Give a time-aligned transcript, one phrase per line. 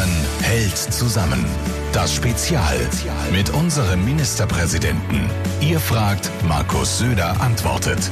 [0.00, 0.10] Bayern
[0.40, 1.44] hält zusammen.
[1.92, 2.76] Das Spezial
[3.32, 5.28] mit unserem Ministerpräsidenten.
[5.60, 8.10] Ihr fragt, Markus Söder antwortet.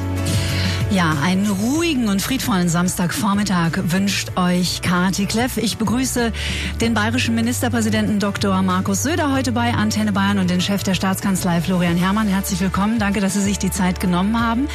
[0.90, 5.58] Ja, einen ruhigen und friedvollen Samstagvormittag wünscht euch Kati Kleff.
[5.58, 6.32] Ich begrüße
[6.80, 8.62] den bayerischen Ministerpräsidenten Dr.
[8.62, 12.26] Markus Söder heute bei Antenne Bayern und den Chef der Staatskanzlei Florian Herrmann.
[12.26, 12.98] Herzlich willkommen.
[12.98, 14.66] Danke, dass Sie sich die Zeit genommen haben.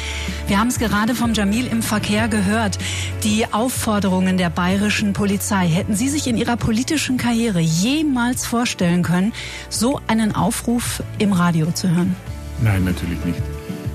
[0.46, 2.78] Wir haben es gerade vom Jamil im Verkehr gehört.
[3.24, 5.66] Die Aufforderungen der bayerischen Polizei.
[5.66, 9.32] Hätten Sie sich in Ihrer politischen Karriere jemals vorstellen können,
[9.68, 12.14] so einen Aufruf im Radio zu hören?
[12.62, 13.42] Nein, natürlich nicht.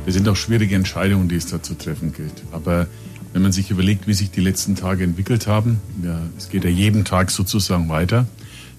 [0.09, 2.43] Es sind auch schwierige Entscheidungen, die es da zu treffen gilt.
[2.51, 2.87] Aber
[3.31, 6.69] wenn man sich überlegt, wie sich die letzten Tage entwickelt haben, ja, es geht ja
[6.71, 8.27] jeden Tag sozusagen weiter.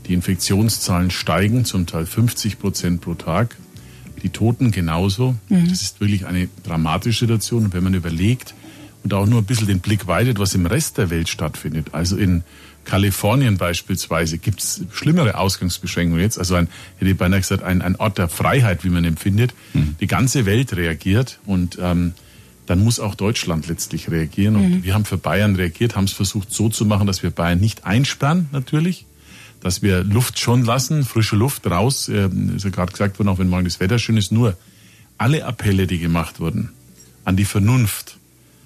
[0.09, 3.57] Die Infektionszahlen steigen, zum Teil 50 Prozent pro Tag.
[4.25, 5.37] Die Toten genauso.
[5.49, 5.69] Mhm.
[5.69, 7.67] Das ist wirklich eine dramatische Situation.
[7.67, 8.57] Und wenn man überlegt
[9.05, 12.17] und auch nur ein bisschen den Blick weitet, was im Rest der Welt stattfindet, also
[12.17, 12.43] in
[12.85, 16.39] Kalifornien beispielsweise gibt es schlimmere Ausgangsbeschränkungen jetzt.
[16.39, 16.69] Also ein,
[16.99, 19.55] hätte ich beinahe gesagt, ein, ein Ort der Freiheit, wie man empfindet.
[19.75, 19.97] Mhm.
[20.01, 22.15] Die ganze Welt reagiert und ähm,
[22.67, 24.55] dann muss auch Deutschland letztlich reagieren.
[24.55, 24.85] Und mhm.
[24.85, 27.85] wir haben für Bayern reagiert, haben es versucht so zu machen, dass wir Bayern nicht
[27.85, 29.07] einsperren, natürlich.
[29.61, 32.09] Dass wir Luft schon lassen, frische Luft raus.
[32.09, 34.31] Äh, ist ja gerade gesagt worden, auch wenn morgen das Wetter schön ist.
[34.31, 34.57] Nur
[35.19, 36.71] alle Appelle, die gemacht wurden,
[37.25, 38.20] an die Vernunft,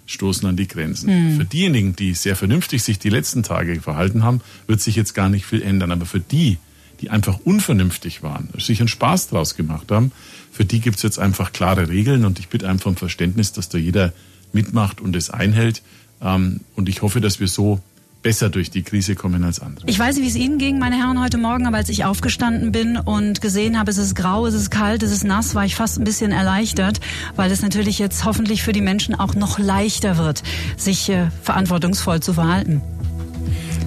[0.07, 1.33] stoßen an die Grenzen.
[1.33, 1.37] Mhm.
[1.39, 5.29] Für diejenigen, die sehr vernünftig sich die letzten Tage verhalten haben, wird sich jetzt gar
[5.29, 5.93] nicht viel ändern.
[5.93, 6.59] Aber für die,
[7.01, 10.13] die einfach unvernünftig waren, sich einen Spaß draus gemacht haben,
[10.53, 13.79] für die gibt's jetzt einfach klare Regeln und ich bitte einfach um Verständnis, dass da
[13.79, 14.13] jeder
[14.53, 15.83] mitmacht und es einhält.
[16.21, 17.81] Ähm, und ich hoffe, dass wir so
[18.25, 19.87] besser durch die Krise kommen als andere.
[19.87, 22.73] Ich weiß nicht, wie es Ihnen ging, meine Herren, heute Morgen, aber als ich aufgestanden
[22.73, 25.77] bin und gesehen habe, es ist grau, es ist kalt, es ist nass, war ich
[25.77, 27.01] fast ein bisschen erleichtert,
[27.37, 30.43] weil es natürlich jetzt hoffentlich für die Menschen auch noch leichter wird,
[30.77, 32.81] sich äh, verantwortungsvoll zu verhalten.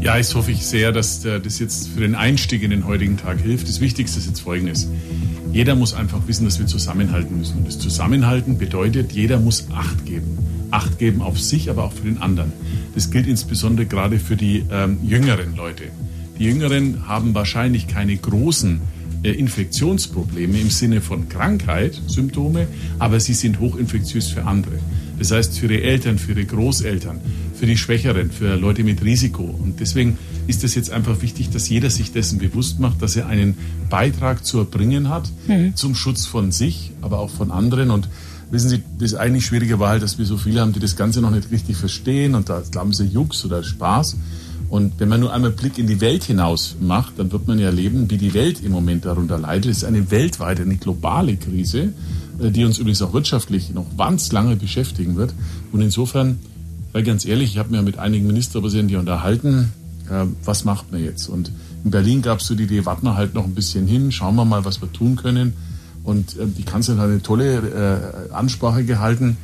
[0.02, 3.18] Ja, ich hoffe ich sehr, dass äh, das jetzt für den Einstieg in den heutigen
[3.18, 3.68] Tag hilft.
[3.68, 4.88] Das Wichtigste ist jetzt Folgendes.
[5.52, 7.58] Jeder muss einfach wissen, dass wir zusammenhalten müssen.
[7.58, 10.38] Und das Zusammenhalten bedeutet, jeder muss Acht geben.
[10.72, 12.52] Acht geben auf sich, aber auch für den anderen.
[12.96, 15.84] Das gilt insbesondere gerade für die ähm, jüngeren Leute.
[16.40, 18.82] Die Jüngeren haben wahrscheinlich keine großen
[19.24, 22.68] äh, Infektionsprobleme im Sinne von Krankheit, Symptome,
[23.00, 24.78] aber sie sind hochinfektiös für andere.
[25.18, 27.20] Das heißt für ihre Eltern, für ihre Großeltern,
[27.56, 29.44] für die Schwächeren, für Leute mit Risiko.
[29.44, 33.28] Und deswegen ist es jetzt einfach wichtig, dass jeder sich dessen bewusst macht, dass er
[33.28, 33.58] einen
[33.90, 35.76] Beitrag zu erbringen hat mhm.
[35.76, 37.90] zum Schutz von sich, aber auch von anderen.
[37.90, 38.08] Und
[38.52, 41.22] wissen Sie, das eigentlich schwierige war halt, dass wir so viele haben, die das Ganze
[41.22, 44.18] noch nicht richtig verstehen und da glauben sie Jux oder Spaß.
[44.70, 47.68] Und wenn man nur einmal Blick in die Welt hinaus macht, dann wird man ja
[47.68, 49.72] erleben, wie die Welt im Moment darunter leidet.
[49.72, 51.94] Es ist eine weltweite, eine globale Krise,
[52.40, 55.34] äh, die uns übrigens auch wirtschaftlich noch ganz lange beschäftigen wird.
[55.72, 56.40] Und insofern,
[56.92, 59.72] weil ganz ehrlich, ich habe mir mit einigen Ministerpräsidenten unterhalten,
[60.10, 61.30] äh, was macht man jetzt?
[61.30, 61.52] Und
[61.86, 64.36] in Berlin gab es so die Idee, warten wir halt noch ein bisschen hin, schauen
[64.36, 65.54] wir mal, was wir tun können.
[66.08, 69.36] Und äh, die Kanzlerin hat eine tolle äh, Ansprache gehalten.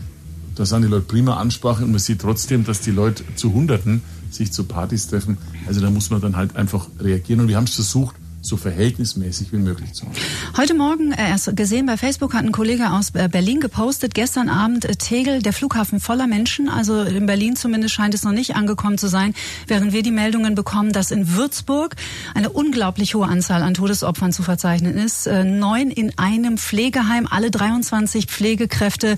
[0.56, 4.02] Da sind die Leute prima Ansprache und man sieht trotzdem, dass die Leute zu Hunderten
[4.32, 5.38] sich zu Partys treffen.
[5.68, 7.42] Also da muss man dann halt einfach reagieren.
[7.42, 10.18] Und wir haben es versucht, so verhältnismäßig wie möglich zu machen.
[10.58, 14.50] Heute Morgen, äh, erst gesehen bei Facebook, hat ein Kollege aus äh, Berlin gepostet, gestern
[14.50, 18.56] Abend äh, Tegel, der Flughafen voller Menschen, also in Berlin zumindest scheint es noch nicht
[18.56, 19.34] angekommen zu sein,
[19.68, 21.96] während wir die Meldungen bekommen, dass in Würzburg
[22.36, 25.26] eine unglaublich hohe Anzahl an Todesopfern zu verzeichnen ist.
[25.26, 29.16] Neun in einem Pflegeheim, alle 23 Pflegekräfte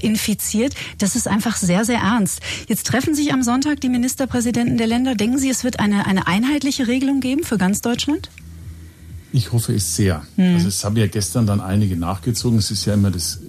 [0.00, 0.74] infiziert.
[0.98, 2.40] Das ist einfach sehr, sehr ernst.
[2.68, 5.14] Jetzt treffen sich am Sonntag die Ministerpräsidenten der Länder.
[5.14, 8.30] Denken Sie, es wird eine, eine einheitliche Regelung geben für ganz Deutschland?
[9.32, 10.22] Ich hoffe es sehr.
[10.36, 10.54] Mhm.
[10.54, 12.58] Also es haben ja gestern dann einige nachgezogen.
[12.58, 13.40] Es ist ja immer das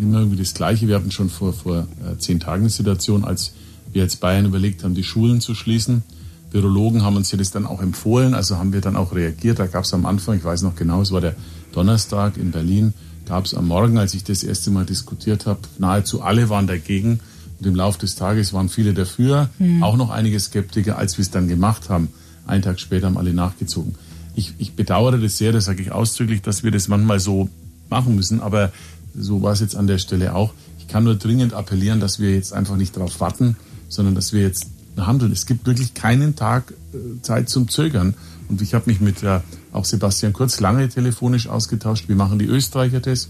[0.00, 0.88] immer irgendwie das Gleiche.
[0.88, 3.52] Wir hatten schon vor, vor äh, zehn Tagen eine Situation, als
[3.92, 6.02] wir jetzt Bayern überlegt haben, die Schulen zu schließen.
[6.50, 9.58] Virologen haben uns ja das dann auch empfohlen, also haben wir dann auch reagiert.
[9.58, 11.34] Da gab es am Anfang, ich weiß noch genau, es war der
[11.72, 12.94] Donnerstag in Berlin,
[13.26, 17.20] gab es am Morgen, als ich das erste Mal diskutiert habe, nahezu alle waren dagegen.
[17.58, 19.82] Und im Laufe des Tages waren viele dafür, mhm.
[19.82, 22.08] auch noch einige Skeptiker, als wir es dann gemacht haben.
[22.46, 23.96] Einen Tag später haben alle nachgezogen
[24.38, 27.48] ich, ich bedauere das sehr, das sage ich ausdrücklich, dass wir das manchmal so
[27.90, 28.72] machen müssen, aber
[29.18, 30.54] so war es jetzt an der Stelle auch.
[30.78, 33.56] Ich kann nur dringend appellieren, dass wir jetzt einfach nicht darauf warten,
[33.88, 35.32] sondern dass wir jetzt handeln.
[35.32, 38.14] Es gibt wirklich keinen Tag äh, Zeit zum Zögern.
[38.48, 39.40] Und ich habe mich mit äh,
[39.72, 42.08] auch Sebastian Kurz lange telefonisch ausgetauscht.
[42.08, 43.28] Wie machen die Österreicher das?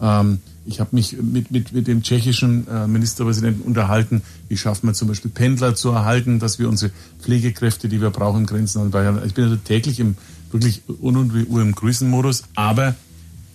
[0.00, 4.94] Ähm, ich habe mich mit, mit, mit dem tschechischen äh, Ministerpräsidenten unterhalten, wie schafft man
[4.94, 8.90] zum Beispiel Pendler zu erhalten, dass wir unsere Pflegekräfte, die wir brauchen, im Grenzen an
[8.90, 9.20] Bayern.
[9.24, 10.16] Ich bin also täglich im
[10.56, 12.44] wirklich un und Uhr im Krisenmodus.
[12.54, 12.94] Aber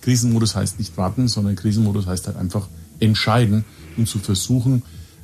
[0.02, 2.68] Krisenmodus heißt nicht warten, sondern Krisenmodus heißt halt einfach
[3.00, 3.66] entscheiden
[3.98, 4.84] und zu versuchen,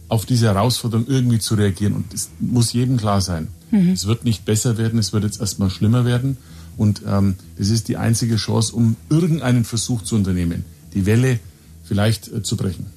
[0.10, 1.94] auf diese Herausforderung irgendwie zu reagieren.
[1.94, 3.92] Und es muss jedem klar sein, Mhm.
[3.92, 6.38] Es wird nicht besser werden, es wird jetzt erstmal schlimmer werden.
[6.78, 10.64] Und ähm, das ist die einzige Chance, um irgendeinen Versuch zu unternehmen,
[10.94, 11.40] die Welle
[11.84, 12.88] vielleicht äh, zu brechen.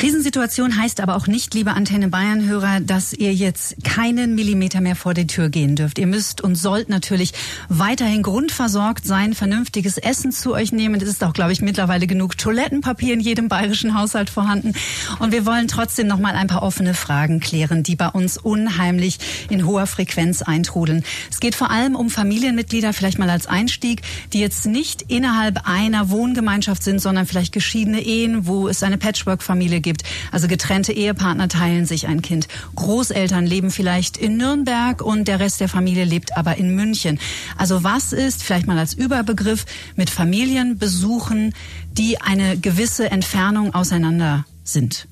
[0.00, 5.12] Krisensituation heißt aber auch nicht, liebe Antenne Bayern-Hörer, dass ihr jetzt keinen Millimeter mehr vor
[5.12, 5.98] die Tür gehen dürft.
[5.98, 7.34] Ihr müsst und sollt natürlich
[7.68, 10.98] weiterhin grundversorgt sein, vernünftiges Essen zu euch nehmen.
[11.02, 14.72] Es ist auch, glaube ich, mittlerweile genug Toilettenpapier in jedem bayerischen Haushalt vorhanden.
[15.18, 19.18] Und wir wollen trotzdem noch mal ein paar offene Fragen klären, die bei uns unheimlich
[19.50, 21.04] in hoher Frequenz eintrudeln.
[21.30, 24.00] Es geht vor allem um Familienmitglieder, vielleicht mal als Einstieg,
[24.32, 29.82] die jetzt nicht innerhalb einer Wohngemeinschaft sind, sondern vielleicht geschiedene Ehen, wo es eine Patchwork-Familie
[29.82, 29.89] gibt.
[30.32, 32.48] Also getrennte Ehepartner teilen sich ein Kind.
[32.76, 37.18] Großeltern leben vielleicht in Nürnberg und der Rest der Familie lebt aber in München.
[37.56, 39.66] Also was ist, vielleicht mal als Überbegriff,
[39.96, 41.54] mit Familienbesuchen,
[41.92, 45.06] die eine gewisse Entfernung auseinander sind?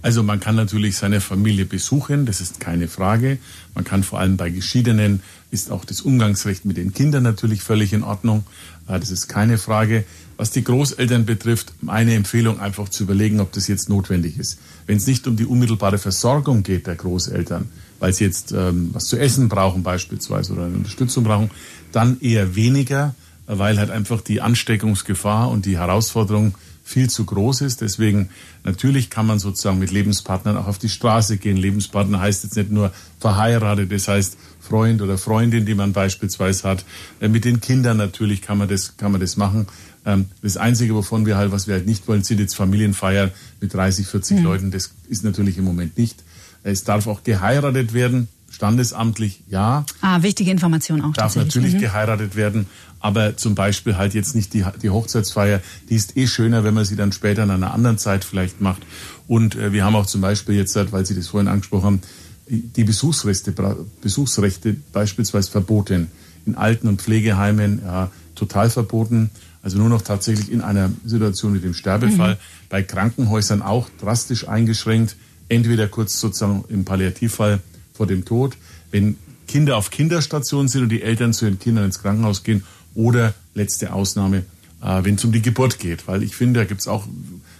[0.00, 3.38] Also man kann natürlich seine Familie besuchen, das ist keine Frage.
[3.74, 7.92] Man kann vor allem bei Geschiedenen, ist auch das Umgangsrecht mit den Kindern natürlich völlig
[7.92, 8.44] in Ordnung.
[8.86, 10.04] Äh, das ist keine Frage.
[10.38, 14.60] Was die Großeltern betrifft, meine Empfehlung einfach zu überlegen, ob das jetzt notwendig ist.
[14.86, 17.68] Wenn es nicht um die unmittelbare Versorgung geht der Großeltern,
[17.98, 21.50] weil sie jetzt ähm, was zu essen brauchen beispielsweise oder eine Unterstützung brauchen,
[21.90, 26.54] dann eher weniger, weil halt einfach die Ansteckungsgefahr und die Herausforderung
[26.84, 27.80] viel zu groß ist.
[27.80, 28.30] Deswegen
[28.62, 31.56] natürlich kann man sozusagen mit Lebenspartnern auch auf die Straße gehen.
[31.56, 34.36] Lebenspartner heißt jetzt nicht nur verheiratet, das heißt
[34.68, 36.84] Freund oder Freundin, die man beispielsweise hat.
[37.20, 39.66] Äh, mit den Kindern natürlich kann man das, kann man das machen.
[40.04, 43.30] Ähm, das Einzige, wovon wir halt, was wir halt nicht wollen, sind jetzt Familienfeiern
[43.60, 44.44] mit 30, 40 mhm.
[44.44, 44.70] Leuten.
[44.70, 46.22] Das ist natürlich im Moment nicht.
[46.62, 49.86] Es darf auch geheiratet werden, standesamtlich ja.
[50.00, 51.12] Ah, wichtige Information auch.
[51.12, 51.80] Darf natürlich mhm.
[51.80, 52.66] geheiratet werden,
[53.00, 56.84] aber zum Beispiel halt jetzt nicht die, die Hochzeitsfeier, die ist eh schöner, wenn man
[56.84, 58.82] sie dann später in einer anderen Zeit vielleicht macht.
[59.26, 62.00] Und äh, wir haben auch zum Beispiel jetzt, weil Sie das vorhin angesprochen haben,
[62.48, 63.52] die Besuchsrechte,
[64.00, 66.08] Besuchsrechte beispielsweise verboten.
[66.46, 69.30] In Alten- und Pflegeheimen ja, total verboten.
[69.62, 72.34] Also nur noch tatsächlich in einer Situation wie dem Sterbefall.
[72.34, 72.68] Mhm.
[72.70, 75.16] Bei Krankenhäusern auch drastisch eingeschränkt.
[75.48, 77.60] Entweder kurz sozusagen im Palliativfall
[77.92, 78.56] vor dem Tod,
[78.90, 79.16] wenn
[79.46, 82.64] Kinder auf Kinderstationen sind und die Eltern zu ihren Kindern ins Krankenhaus gehen
[82.94, 84.44] oder letzte Ausnahme,
[84.82, 86.06] äh, wenn es um die Geburt geht.
[86.06, 87.06] Weil ich finde, da gibt es auch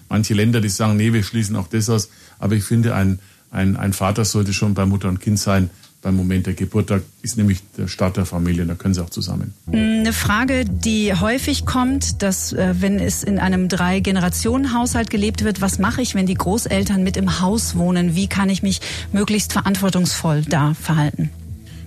[0.08, 2.10] manche Länder, die sagen, nee, wir schließen auch das aus.
[2.38, 3.18] Aber ich finde, ein,
[3.50, 5.70] ein, ein Vater sollte schon bei Mutter und Kind sein,
[6.02, 6.90] beim Moment der Geburt.
[6.90, 9.54] Da ist nämlich der Start der Familie, da können sie auch zusammen.
[9.72, 15.78] Eine Frage, die häufig kommt, dass äh, wenn es in einem Drei-Generationen-Haushalt gelebt wird, was
[15.78, 18.14] mache ich, wenn die Großeltern mit im Haus wohnen?
[18.14, 18.80] Wie kann ich mich
[19.12, 21.30] möglichst verantwortungsvoll da verhalten?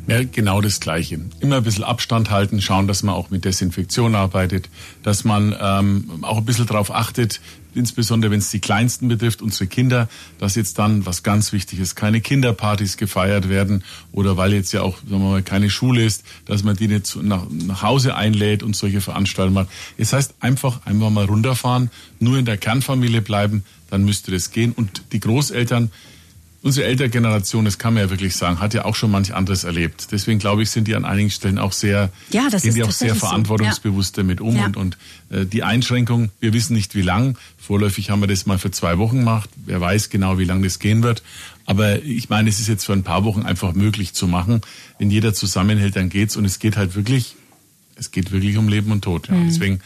[0.08, 1.20] Ja, genau das Gleiche.
[1.40, 4.68] Immer ein bisschen Abstand halten, schauen, dass man auch mit Desinfektion arbeitet,
[5.04, 7.40] dass man ähm, auch ein bisschen darauf achtet,
[7.74, 10.10] insbesondere wenn es die Kleinsten betrifft, unsere Kinder,
[10.40, 14.82] dass jetzt dann, was ganz wichtig ist, keine Kinderpartys gefeiert werden oder weil jetzt ja
[14.82, 18.64] auch, sagen wir mal, keine Schule ist, dass man die nicht nach, nach Hause einlädt
[18.64, 19.70] und solche Veranstaltungen macht.
[19.98, 21.90] Es heißt einfach, einfach mal runterfahren,
[22.20, 24.72] nur in der Kernfamilie bleiben, dann müsste das gehen.
[24.72, 25.92] Und die Großeltern,
[26.64, 29.64] Unsere ältere Generation, das kann man ja wirklich sagen, hat ja auch schon manch anderes
[29.64, 30.10] erlebt.
[30.12, 32.92] Deswegen glaube ich, sind die an einigen Stellen auch sehr, ja, das gehen die auch
[32.92, 34.22] sehr verantwortungsbewusst so.
[34.22, 34.24] ja.
[34.24, 34.56] damit um.
[34.56, 34.68] Ja.
[34.68, 34.98] Und, und
[35.32, 37.36] äh, die Einschränkung, wir wissen nicht wie lang.
[37.58, 39.50] Vorläufig haben wir das mal für zwei Wochen gemacht.
[39.66, 41.24] Wer weiß genau, wie lange das gehen wird.
[41.66, 44.62] Aber ich meine, es ist jetzt für ein paar Wochen einfach möglich zu machen.
[45.00, 46.36] Wenn jeder zusammenhält, dann geht's.
[46.36, 47.36] Und es geht halt wirklich,
[47.96, 49.30] es geht wirklich um Leben und Tod.
[49.30, 49.34] Ja.
[49.34, 49.48] Mhm.
[49.48, 49.82] Deswegen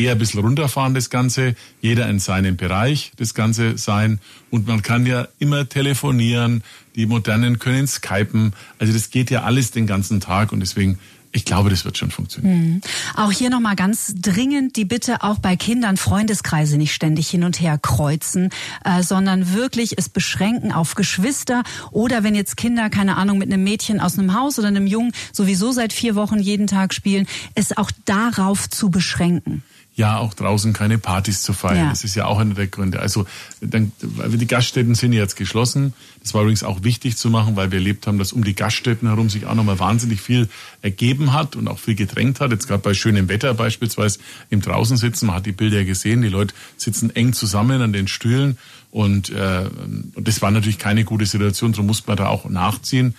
[0.00, 4.18] eher ein bisschen runterfahren, das Ganze, jeder in seinem Bereich das Ganze sein.
[4.50, 6.62] Und man kann ja immer telefonieren,
[6.96, 8.52] die Modernen können skypen.
[8.78, 10.98] Also das geht ja alles den ganzen Tag und deswegen
[11.32, 12.74] ich glaube, das wird schon funktionieren.
[12.74, 12.80] Mhm.
[13.14, 17.60] Auch hier nochmal ganz dringend die Bitte, auch bei Kindern Freundeskreise nicht ständig hin und
[17.60, 18.50] her kreuzen,
[18.84, 23.62] äh, sondern wirklich es beschränken auf Geschwister oder wenn jetzt Kinder, keine Ahnung, mit einem
[23.62, 27.76] Mädchen aus einem Haus oder einem Jungen sowieso seit vier Wochen jeden Tag spielen, es
[27.76, 29.62] auch darauf zu beschränken
[30.00, 31.84] ja auch draußen keine Partys zu feiern.
[31.84, 31.90] Ja.
[31.90, 32.98] Das ist ja auch einer der Gründe.
[32.98, 33.26] Also
[33.60, 35.94] dann, weil die Gaststätten sind jetzt geschlossen.
[36.22, 39.08] Das war übrigens auch wichtig zu machen, weil wir erlebt haben, dass um die Gaststätten
[39.08, 40.48] herum sich auch nochmal wahnsinnig viel
[40.82, 42.50] ergeben hat und auch viel gedrängt hat.
[42.50, 45.26] Jetzt gerade bei schönem Wetter beispielsweise im Draußen sitzen.
[45.26, 46.22] Man hat die Bilder gesehen.
[46.22, 48.58] Die Leute sitzen eng zusammen an den Stühlen
[48.90, 49.68] und, äh,
[50.14, 51.72] und das war natürlich keine gute Situation.
[51.72, 53.14] Darum muss man da auch nachziehen.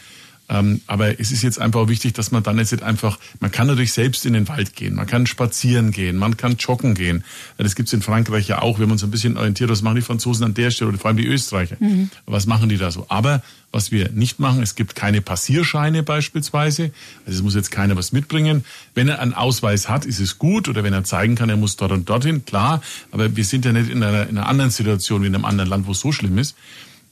[0.49, 3.67] Ähm, aber es ist jetzt einfach wichtig, dass man dann jetzt nicht einfach, man kann
[3.67, 7.23] natürlich selbst in den Wald gehen, man kann spazieren gehen, man kann joggen gehen.
[7.57, 10.01] Das gibt's in Frankreich ja auch, wenn man uns ein bisschen orientiert, was machen die
[10.01, 11.77] Franzosen an der Stelle oder vor allem die Österreicher.
[11.79, 12.09] Mhm.
[12.25, 13.05] Was machen die da so?
[13.07, 16.91] Aber was wir nicht machen, es gibt keine Passierscheine beispielsweise.
[17.25, 18.65] Also es muss jetzt keiner was mitbringen.
[18.93, 20.67] Wenn er einen Ausweis hat, ist es gut.
[20.67, 22.81] Oder wenn er zeigen kann, er muss dort und dorthin, klar.
[23.11, 25.69] Aber wir sind ja nicht in einer, in einer anderen Situation wie in einem anderen
[25.69, 26.55] Land, wo es so schlimm ist.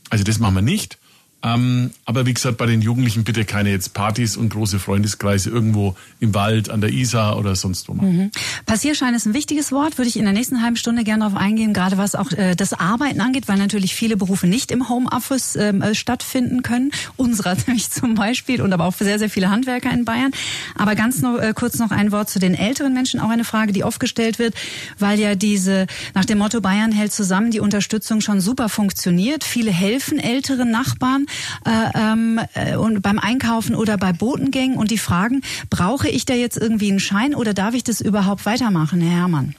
[0.09, 0.97] Also das machen wir nicht.
[1.41, 5.95] Ähm, aber wie gesagt, bei den Jugendlichen bitte keine jetzt Partys und große Freundeskreise irgendwo
[6.19, 7.93] im Wald, an der Isar oder sonst wo.
[7.93, 8.31] Mhm.
[8.65, 11.73] Passierschein ist ein wichtiges Wort, würde ich in der nächsten halben Stunde gerne darauf eingehen,
[11.73, 15.81] gerade was auch äh, das Arbeiten angeht, weil natürlich viele Berufe nicht im Homeoffice ähm,
[15.81, 16.91] äh, stattfinden können.
[17.15, 20.31] Unserer nämlich zum Beispiel und aber auch für sehr, sehr viele Handwerker in Bayern.
[20.75, 23.71] Aber ganz noch, äh, kurz noch ein Wort zu den älteren Menschen, auch eine Frage,
[23.71, 24.55] die oft gestellt wird,
[24.97, 29.45] weil ja diese, nach dem Motto Bayern hält zusammen, die Unterstützung schon super funktioniert.
[29.45, 31.27] Viele helfen älteren Nachbarn
[31.65, 36.33] äh, ähm, äh, und beim Einkaufen oder bei Botengängen und die fragen, brauche ich da
[36.33, 39.55] jetzt irgendwie einen Schein oder darf ich das überhaupt weitermachen, Herr Herrmann?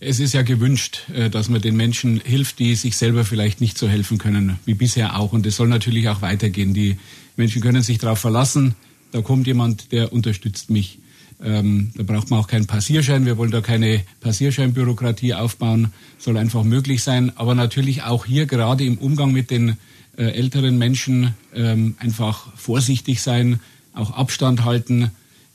[0.00, 3.76] Es ist ja gewünscht, äh, dass man den Menschen hilft, die sich selber vielleicht nicht
[3.76, 5.32] so helfen können, wie bisher auch.
[5.32, 6.72] Und es soll natürlich auch weitergehen.
[6.72, 6.98] Die
[7.36, 8.74] Menschen können sich darauf verlassen,
[9.10, 10.98] da kommt jemand, der unterstützt mich.
[11.42, 13.24] Ähm, da braucht man auch keinen Passierschein.
[13.24, 15.92] Wir wollen da keine Passierscheinbürokratie aufbauen.
[16.18, 17.32] Soll einfach möglich sein.
[17.36, 19.76] Aber natürlich auch hier gerade im Umgang mit den
[20.24, 23.60] älteren Menschen ähm, einfach vorsichtig sein,
[23.94, 25.10] auch Abstand halten,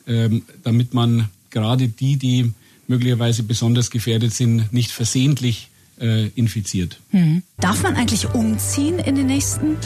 [0.07, 2.51] ähm, damit man gerade die, die
[2.87, 6.99] möglicherweise besonders gefährdet sind, nicht versehentlich äh, infiziert.
[7.11, 7.43] Mhm.
[7.59, 9.77] Darf man eigentlich umziehen in den nächsten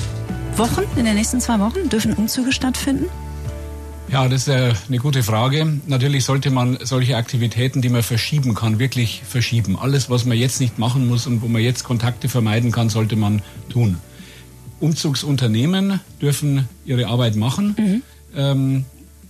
[0.55, 1.89] Wochen, in den nächsten zwei Wochen?
[1.89, 3.05] Dürfen Umzüge stattfinden?
[4.09, 5.79] Ja, das ist äh, eine gute Frage.
[5.85, 9.77] Natürlich sollte man solche Aktivitäten, die man verschieben kann, wirklich verschieben.
[9.77, 13.17] Alles, was man jetzt nicht machen muss und wo man jetzt Kontakte vermeiden kann, sollte
[13.17, 13.97] man tun.
[14.79, 17.75] Umzugsunternehmen dürfen ihre Arbeit machen.
[17.77, 18.01] Mhm.
[18.35, 18.85] Ähm,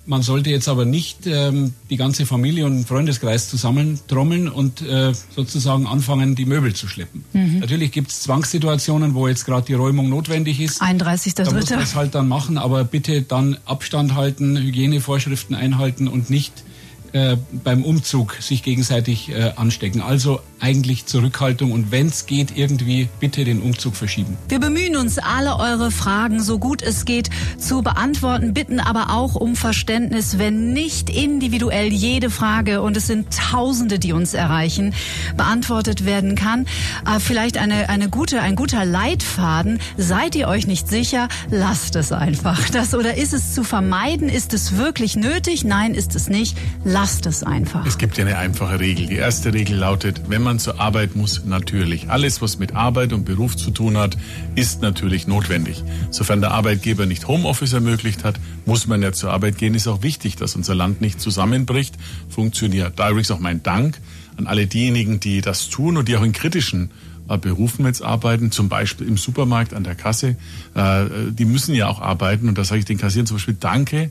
[0.08, 5.86] man sollte jetzt aber nicht ähm, die ganze Familie und Freundeskreis zusammentrommeln und äh, sozusagen
[5.86, 7.26] anfangen, die Möbel zu schleppen.
[7.34, 7.60] Mhm.
[7.60, 10.82] Natürlich gibt es Zwangssituationen, wo jetzt gerade die Räumung notwendig ist.
[10.82, 11.36] 31.
[11.36, 16.30] Da muss man es halt dann machen, aber bitte dann Abstand halten, Hygienevorschriften einhalten und
[16.30, 16.64] nicht
[17.12, 20.02] äh, beim Umzug sich gegenseitig äh, anstecken.
[20.02, 24.38] Also eigentlich Zurückhaltung und wenn es geht, irgendwie bitte den Umzug verschieben.
[24.50, 29.36] Wir bemühen uns, alle eure Fragen so gut es geht zu beantworten, bitten aber auch
[29.36, 34.94] um Verständnis, wenn nicht individuell jede Frage, und es sind Tausende, die uns erreichen,
[35.36, 36.66] beantwortet werden kann.
[37.06, 39.80] Äh, vielleicht eine, eine gute, ein guter Leitfaden.
[39.98, 41.28] Seid ihr euch nicht sicher?
[41.50, 42.58] Lasst es einfach.
[42.78, 44.30] Das oder ist es zu vermeiden?
[44.30, 45.64] Ist es wirklich nötig?
[45.64, 47.86] Nein, ist es nicht lasst es einfach.
[47.86, 49.08] Es gibt ja eine einfache Regel.
[49.08, 52.10] Die erste Regel lautet, wenn man zur Arbeit muss, natürlich.
[52.10, 54.18] Alles, was mit Arbeit und Beruf zu tun hat,
[54.56, 55.84] ist natürlich notwendig.
[56.10, 59.76] Sofern der Arbeitgeber nicht Homeoffice ermöglicht hat, muss man ja zur Arbeit gehen.
[59.76, 61.96] Ist auch wichtig, dass unser Land nicht zusammenbricht,
[62.30, 62.94] funktioniert.
[62.98, 64.00] Da übrigens auch mein Dank
[64.38, 66.92] an alle diejenigen, die das tun und die auch in kritischen
[67.28, 70.38] äh, Berufen jetzt arbeiten, zum Beispiel im Supermarkt an der Kasse.
[70.74, 73.98] Äh, die müssen ja auch arbeiten und da sage ich den Kassieren zum Beispiel Danke
[74.04, 74.10] äh,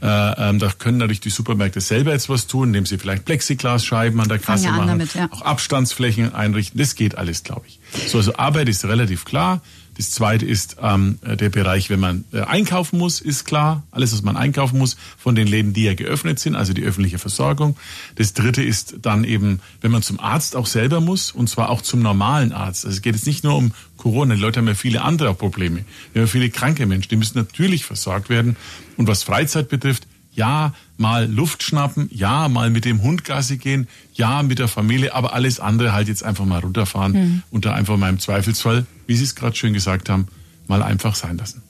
[0.00, 4.38] da können natürlich die Supermärkte selber jetzt was tun, indem sie vielleicht Plexiglasscheiben an der
[4.38, 5.28] Kasse machen, damit, ja.
[5.30, 6.78] auch Abstandsflächen einrichten.
[6.78, 7.80] Das geht alles, glaube ich.
[8.08, 9.62] So, also Arbeit ist relativ klar.
[9.96, 13.82] Das zweite ist ähm, der Bereich, wenn man äh, einkaufen muss, ist klar.
[13.90, 17.18] Alles, was man einkaufen muss von den Läden, die ja geöffnet sind, also die öffentliche
[17.18, 17.76] Versorgung.
[18.16, 21.82] Das dritte ist dann eben, wenn man zum Arzt auch selber muss, und zwar auch
[21.82, 22.84] zum normalen Arzt.
[22.84, 24.34] Also es geht jetzt nicht nur um Corona.
[24.34, 25.84] Die Leute haben ja viele andere Probleme.
[26.12, 28.56] Wir haben ja viele kranke Menschen, die müssen natürlich versorgt werden.
[28.96, 33.88] Und was Freizeit betrifft, ja, mal Luft schnappen, ja, mal mit dem Hund Gassi gehen,
[34.12, 37.42] ja, mit der Familie, aber alles andere halt jetzt einfach mal runterfahren mhm.
[37.50, 40.28] und da einfach mal im Zweifelsfall, wie Sie es gerade schön gesagt haben,
[40.66, 41.62] mal einfach sein lassen.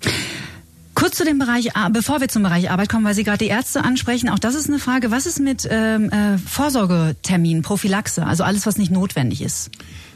[0.95, 3.85] Kurz zu dem Bereich, bevor wir zum Bereich Arbeit kommen, weil Sie gerade die Ärzte
[3.85, 8.65] ansprechen, auch das ist eine Frage, was ist mit ähm, äh, Vorsorgetermin, Prophylaxe, also alles,
[8.65, 9.71] was nicht notwendig ist?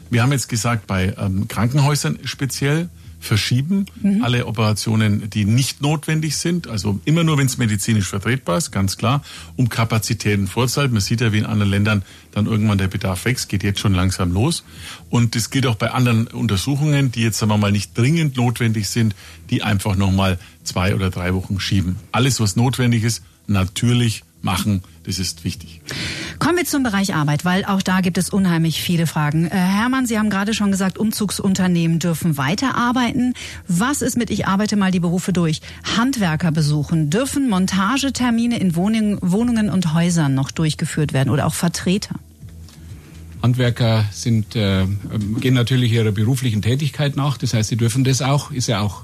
[0.09, 2.89] Wir haben jetzt gesagt, bei ähm, Krankenhäusern speziell,
[3.21, 3.85] verschieben.
[4.01, 4.23] Mhm.
[4.23, 8.97] Alle Operationen, die nicht notwendig sind, also immer nur, wenn es medizinisch vertretbar ist, ganz
[8.97, 9.23] klar,
[9.55, 10.93] um Kapazitäten vorzuhalten.
[10.93, 13.93] Man sieht ja, wie in anderen Ländern dann irgendwann der Bedarf wächst, geht jetzt schon
[13.93, 14.63] langsam los.
[15.09, 18.89] Und das gilt auch bei anderen Untersuchungen, die jetzt, sagen wir mal, nicht dringend notwendig
[18.89, 19.15] sind,
[19.49, 21.97] die einfach nochmal zwei oder drei Wochen schieben.
[22.11, 24.81] Alles, was notwendig ist, natürlich machen.
[25.03, 25.81] Das ist wichtig.
[26.61, 29.47] Wir zum Bereich Arbeit, weil auch da gibt es unheimlich viele Fragen.
[29.47, 33.33] Äh, Hermann, Sie haben gerade schon gesagt, Umzugsunternehmen dürfen weiterarbeiten.
[33.67, 35.61] Was ist mit Ich arbeite mal die Berufe durch?
[35.97, 37.09] Handwerker besuchen.
[37.09, 42.13] Dürfen Montagetermine in Wohnungen und Häusern noch durchgeführt werden oder auch Vertreter?
[43.41, 44.85] Handwerker sind, äh,
[45.39, 47.39] gehen natürlich ihrer beruflichen Tätigkeit nach.
[47.39, 48.51] Das heißt, sie dürfen das auch.
[48.51, 49.01] Ist ja auch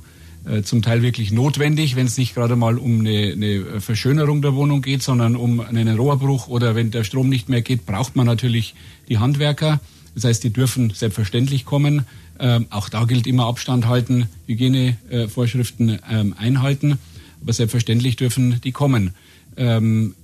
[0.64, 4.82] zum Teil wirklich notwendig, wenn es nicht gerade mal um eine, eine, Verschönerung der Wohnung
[4.82, 8.74] geht, sondern um einen Rohrbruch oder wenn der Strom nicht mehr geht, braucht man natürlich
[9.10, 9.80] die Handwerker.
[10.16, 12.06] Das heißt, die dürfen selbstverständlich kommen.
[12.40, 16.98] Ähm, auch da gilt immer Abstand halten, Hygienevorschriften ähm, einhalten.
[17.42, 19.14] Aber selbstverständlich dürfen die kommen.
[19.58, 20.16] Ähm,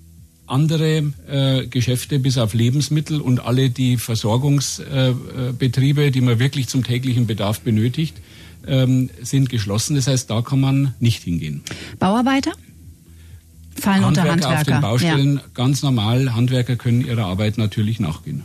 [0.46, 6.84] andere äh, Geschäfte bis auf Lebensmittel und alle die Versorgungsbetriebe, äh, die man wirklich zum
[6.84, 8.18] täglichen Bedarf benötigt,
[8.68, 9.96] ähm, sind geschlossen.
[9.96, 11.62] Das heißt, da kann man nicht hingehen.
[12.00, 12.52] Bauarbeiter?
[13.80, 14.60] Fallen Handwerker unter Handwerker.
[14.60, 15.42] auf den Baustellen Ja.
[15.56, 16.36] ganz normal.
[16.36, 18.44] Handwerker können ihrer Arbeit natürlich nachgehen.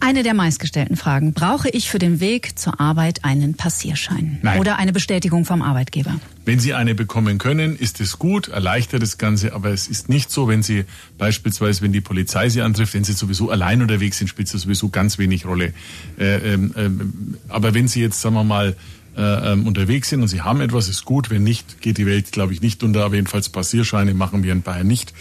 [0.00, 1.32] Eine der meistgestellten Fragen.
[1.32, 4.38] Brauche ich für den Weg zur Arbeit einen Passierschein?
[4.42, 4.60] Nein.
[4.60, 6.20] Oder eine Bestätigung vom Arbeitgeber?
[6.44, 10.30] Wenn Sie eine bekommen können, ist es gut, erleichtert das Ganze, aber es ist nicht
[10.30, 10.84] so, wenn Sie
[11.16, 14.90] beispielsweise, wenn die Polizei Sie antrifft, wenn Sie sowieso allein unterwegs sind, spielt es sowieso
[14.90, 15.72] ganz wenig Rolle.
[16.18, 18.76] Äh, ähm, ähm, aber wenn Sie jetzt, sagen wir mal,
[19.16, 21.30] äh, ähm, unterwegs sind und Sie haben etwas, ist gut.
[21.30, 23.04] Wenn nicht, geht die Welt, glaube ich, nicht unter.
[23.04, 25.12] Aber jedenfalls Passierscheine machen wir in Bayern nicht.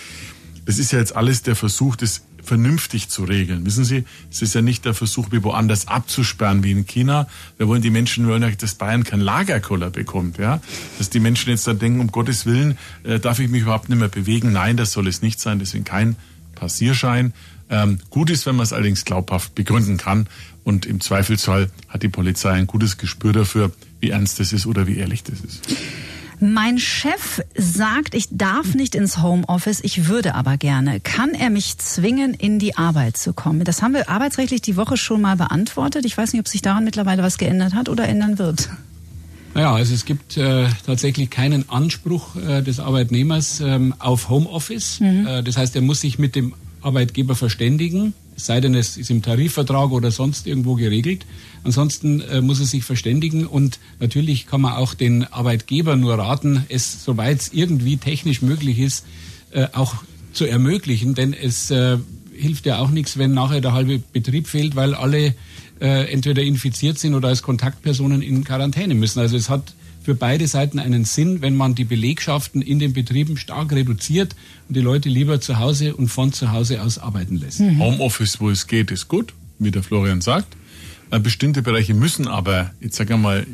[0.66, 3.66] Das ist ja jetzt alles der Versuch, das vernünftig zu regeln.
[3.66, 7.28] Wissen Sie, es ist ja nicht der Versuch, wie woanders abzusperren, wie in China.
[7.58, 10.62] Wir wollen die Menschen wollen ja, dass Bayern keinen Lagerkoller bekommt, ja.
[10.98, 14.00] Dass die Menschen jetzt dann denken, um Gottes Willen, äh, darf ich mich überhaupt nicht
[14.00, 14.52] mehr bewegen?
[14.52, 15.60] Nein, das soll es nicht sein.
[15.60, 16.16] Deswegen kein
[16.56, 17.34] Passierschein.
[17.70, 20.28] Ähm, gut ist, wenn man es allerdings glaubhaft begründen kann.
[20.64, 24.88] Und im Zweifelsfall hat die Polizei ein gutes Gespür dafür, wie ernst das ist oder
[24.88, 25.62] wie ehrlich das ist.
[26.40, 31.00] Mein Chef sagt, ich darf nicht ins Homeoffice, ich würde aber gerne.
[31.00, 33.64] Kann er mich zwingen, in die Arbeit zu kommen?
[33.64, 36.06] Das haben wir arbeitsrechtlich die Woche schon mal beantwortet.
[36.06, 38.70] Ich weiß nicht, ob sich daran mittlerweile was geändert hat oder ändern wird.
[39.54, 45.00] Naja, also es gibt äh, tatsächlich keinen Anspruch äh, des Arbeitnehmers ähm, auf Homeoffice.
[45.00, 49.10] Äh, das heißt, er muss sich mit dem Arbeitgeber verständigen, es sei denn, es ist
[49.10, 51.26] im Tarifvertrag oder sonst irgendwo geregelt.
[51.64, 56.66] Ansonsten äh, muss er sich verständigen und natürlich kann man auch den Arbeitgeber nur raten,
[56.70, 59.06] es, soweit es irgendwie technisch möglich ist,
[59.52, 59.96] äh, auch
[60.34, 61.98] zu ermöglichen, denn es äh,
[62.36, 65.36] hilft ja auch nichts, wenn nachher der halbe Betrieb fehlt, weil alle
[65.80, 69.20] äh, entweder infiziert sind oder als Kontaktpersonen in Quarantäne müssen.
[69.20, 69.74] Also es hat
[70.04, 74.36] für beide Seiten einen Sinn, wenn man die Belegschaften in den Betrieben stark reduziert
[74.68, 77.60] und die Leute lieber zu Hause und von zu Hause aus arbeiten lässt.
[77.60, 80.56] Homeoffice, wo es geht, ist gut, wie der Florian sagt.
[81.10, 83.48] Äh, Bestimmte Bereiche müssen aber, jetzt sagen wir mal,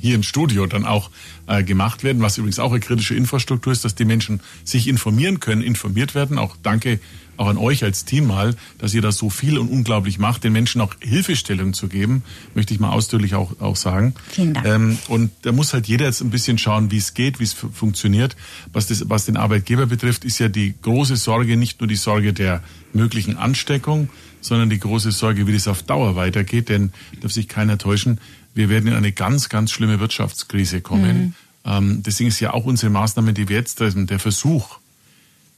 [0.00, 1.10] hier im Studio dann auch
[1.46, 5.40] äh, gemacht werden, was übrigens auch eine kritische Infrastruktur ist, dass die Menschen sich informieren
[5.40, 6.38] können, informiert werden.
[6.38, 7.00] Auch danke
[7.36, 10.52] auch an euch als Team mal, dass ihr da so viel und unglaublich macht, den
[10.52, 12.22] Menschen auch Hilfestellung zu geben,
[12.54, 14.14] möchte ich mal ausdrücklich auch, auch sagen.
[14.28, 14.66] Vielen Dank.
[14.66, 17.54] Ähm, und da muss halt jeder jetzt ein bisschen schauen, wie es geht, wie es
[17.54, 18.36] fu- funktioniert.
[18.74, 22.34] Was, das, was den Arbeitgeber betrifft, ist ja die große Sorge nicht nur die Sorge
[22.34, 24.10] der möglichen Ansteckung,
[24.42, 26.68] sondern die große Sorge, wie das auf Dauer weitergeht.
[26.68, 28.20] Denn darf sich keiner täuschen,
[28.54, 31.34] wir werden in eine ganz, ganz schlimme Wirtschaftskrise kommen.
[31.64, 34.78] Ähm, deswegen ist ja auch unsere Maßnahme, die wir jetzt treffen, der Versuch,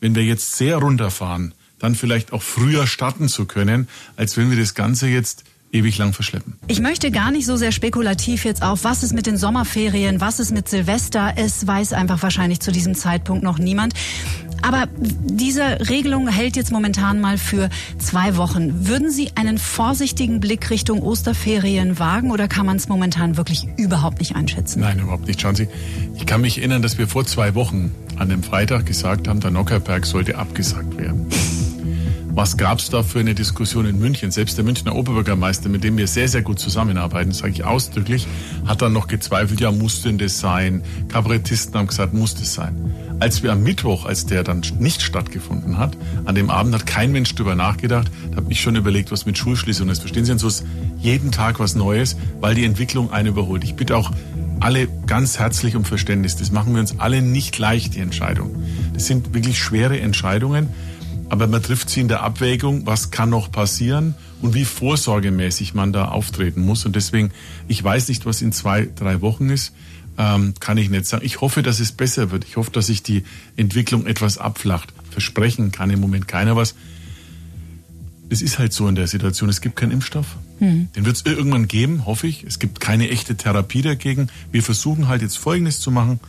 [0.01, 4.59] wenn wir jetzt sehr runterfahren, dann vielleicht auch früher starten zu können, als wenn wir
[4.59, 6.55] das Ganze jetzt ewig lang verschleppen.
[6.69, 10.39] Ich möchte gar nicht so sehr spekulativ jetzt auf, was ist mit den Sommerferien, was
[10.39, 11.33] ist mit Silvester.
[11.37, 13.95] Es weiß einfach wahrscheinlich zu diesem Zeitpunkt noch niemand.
[14.65, 18.87] Aber diese Regelung hält jetzt momentan mal für zwei Wochen.
[18.87, 24.21] Würden Sie einen vorsichtigen Blick Richtung Osterferien wagen oder kann man es momentan wirklich überhaupt
[24.21, 24.81] nicht einschätzen?
[24.81, 25.41] Nein, überhaupt nicht.
[25.41, 25.67] Schauen Sie,
[26.17, 29.51] ich kann mich erinnern, dass wir vor zwei Wochen an dem Freitag gesagt haben, der
[29.51, 31.27] Nockerberg sollte abgesagt werden.
[32.35, 34.31] Was gab es da für eine Diskussion in München?
[34.31, 38.27] Selbst der Münchner Oberbürgermeister, mit dem wir sehr, sehr gut zusammenarbeiten, sage ich ausdrücklich,
[38.67, 40.83] hat dann noch gezweifelt, ja, muss denn das sein?
[41.09, 42.91] Kabarettisten haben gesagt, muss das sein.
[43.21, 47.13] Als wir am Mittwoch, als der dann nicht stattgefunden hat, an dem Abend hat kein
[47.13, 49.99] Mensch drüber nachgedacht, da habe ich schon überlegt, was mit Schulschließung ist.
[49.99, 50.65] Verstehen Sie, und so ist
[50.99, 53.63] jeden Tag was Neues, weil die Entwicklung einen überholt.
[53.63, 54.11] Ich bitte auch
[54.59, 56.37] alle ganz herzlich um Verständnis.
[56.37, 58.55] Das machen wir uns alle nicht leicht, die Entscheidung.
[58.95, 60.69] Das sind wirklich schwere Entscheidungen,
[61.33, 65.91] aber man trifft sie in der Abwägung, was kann noch passieren und wie vorsorgemäßig man
[65.91, 66.85] da auftreten muss.
[66.85, 67.31] Und deswegen,
[67.69, 69.73] ich weiß nicht, was in zwei, drei Wochen ist,
[70.19, 71.25] ähm, kann ich nicht sagen.
[71.25, 72.45] Ich hoffe, dass es besser wird.
[72.45, 73.25] Ich hoffe, dass sich die
[73.57, 74.93] Entwicklung etwas abflacht.
[75.11, 76.75] Versprechen kann im Moment keiner was.
[78.29, 80.37] Es ist halt so in der Situation, es gibt keinen Impfstoff.
[80.95, 82.45] Den wird es irgendwann geben, hoffe ich.
[82.45, 84.29] Es gibt keine echte Therapie dagegen.
[84.51, 86.21] Wir versuchen halt jetzt Folgendes zu machen,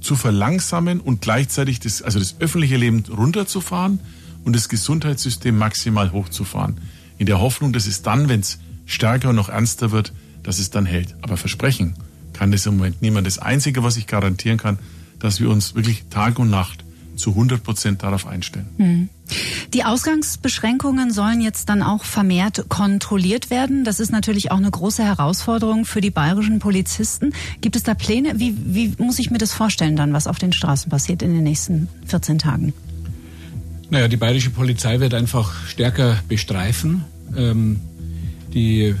[0.00, 4.00] zu verlangsamen und gleichzeitig das, also das öffentliche Leben runterzufahren
[4.44, 6.80] und das Gesundheitssystem maximal hochzufahren.
[7.18, 10.70] In der Hoffnung, dass es dann, wenn es stärker und noch ernster wird, dass es
[10.70, 11.14] dann hält.
[11.22, 11.94] Aber versprechen
[12.32, 13.26] kann das im Moment niemand.
[13.26, 14.78] Das Einzige, was ich garantieren kann,
[15.18, 16.84] dass wir uns wirklich Tag und Nacht
[17.20, 19.08] zu 100 Prozent darauf einstellen.
[19.72, 23.84] Die Ausgangsbeschränkungen sollen jetzt dann auch vermehrt kontrolliert werden.
[23.84, 27.32] Das ist natürlich auch eine große Herausforderung für die bayerischen Polizisten.
[27.60, 28.40] Gibt es da Pläne?
[28.40, 31.44] Wie, wie muss ich mir das vorstellen dann, was auf den Straßen passiert in den
[31.44, 32.72] nächsten 14 Tagen?
[33.90, 37.04] Naja, die bayerische Polizei wird einfach stärker bestreifen.
[37.36, 37.80] Ähm,
[38.52, 38.94] die äh,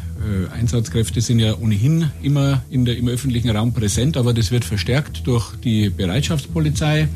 [0.52, 5.26] Einsatzkräfte sind ja ohnehin immer in der, im öffentlichen Raum präsent, aber das wird verstärkt
[5.26, 7.08] durch die Bereitschaftspolizei,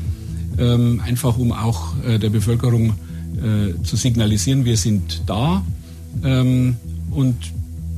[0.59, 2.95] ähm, einfach um auch äh, der Bevölkerung
[3.37, 5.63] äh, zu signalisieren, wir sind da.
[6.23, 6.75] Ähm,
[7.11, 7.35] und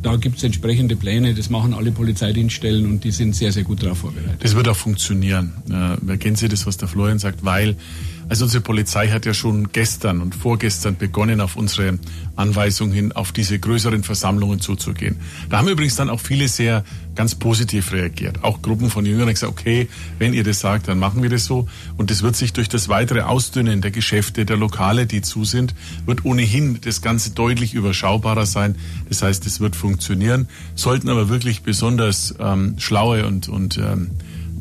[0.02, 3.84] da gibt es entsprechende Pläne, das machen alle Polizeidienststellen und die sind sehr, sehr gut
[3.84, 4.44] darauf vorbereitet.
[4.44, 5.54] Das wird auch funktionieren.
[5.70, 7.76] Äh, erkennen Sie das, was der Florian sagt, weil
[8.30, 11.98] also unsere Polizei hat ja schon gestern und vorgestern begonnen, auf unsere
[12.36, 15.18] Anweisung hin auf diese größeren Versammlungen zuzugehen.
[15.50, 16.84] Da haben übrigens dann auch viele sehr
[17.16, 18.44] ganz positiv reagiert.
[18.44, 19.88] Auch Gruppen von Jüngeren haben gesagt, okay,
[20.20, 21.68] wenn ihr das sagt, dann machen wir das so.
[21.98, 25.74] Und das wird sich durch das weitere Ausdünnen der Geschäfte, der Lokale, die zu sind,
[26.06, 28.76] wird ohnehin das Ganze deutlich überschaubarer sein.
[29.10, 30.48] Das heißt, es wird funktionieren.
[30.76, 34.12] Sollten aber wirklich besonders ähm, schlaue und, und ähm,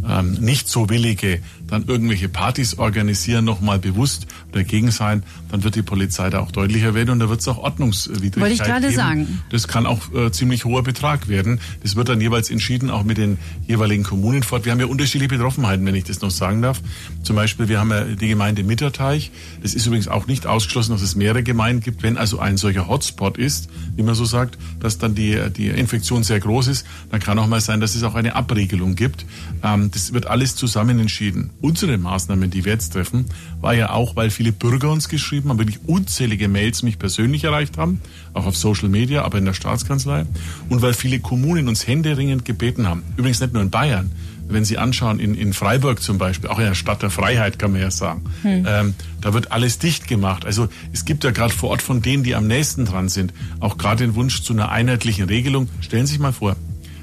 [0.08, 5.82] ähm, nicht so willige dann irgendwelche Partys organisieren, nochmal bewusst dagegen sein, dann wird die
[5.82, 9.42] Polizei da auch deutlicher werden und da wird es auch Ordnungswidrigkeit Wollte ich gerade sagen.
[9.50, 11.60] Das kann auch äh, ziemlich hoher Betrag werden.
[11.82, 14.64] Das wird dann jeweils entschieden, auch mit den jeweiligen Kommunen fort.
[14.64, 16.80] Wir haben ja unterschiedliche Betroffenheiten, wenn ich das noch sagen darf.
[17.22, 19.30] Zum Beispiel, wir haben ja die Gemeinde Mitterteich.
[19.62, 22.02] Das ist übrigens auch nicht ausgeschlossen, dass es mehrere Gemeinden gibt.
[22.02, 26.22] Wenn also ein solcher Hotspot ist, wie man so sagt, dass dann die, die Infektion
[26.22, 29.26] sehr groß ist, dann kann auch mal sein, dass es auch eine Abregelung gibt.
[29.62, 31.50] Ähm, das wird alles zusammen entschieden.
[31.60, 33.26] Unsere Maßnahmen, die wir jetzt treffen,
[33.60, 37.78] war ja auch, weil viele Bürger uns geschrieben haben, wirklich unzählige Mails mich persönlich erreicht
[37.78, 38.00] haben,
[38.34, 40.26] auch auf Social Media, aber in der Staatskanzlei,
[40.68, 43.02] und weil viele Kommunen uns händeringend gebeten haben.
[43.16, 44.10] Übrigens nicht nur in Bayern,
[44.48, 47.72] wenn Sie anschauen, in, in Freiburg zum Beispiel, auch in der Stadt der Freiheit kann
[47.72, 48.66] man ja sagen, hm.
[48.68, 50.44] ähm, da wird alles dicht gemacht.
[50.44, 53.78] Also es gibt ja gerade vor Ort von denen, die am nächsten dran sind, auch
[53.78, 55.68] gerade den Wunsch zu einer einheitlichen Regelung.
[55.80, 56.56] Stellen Sie sich mal vor,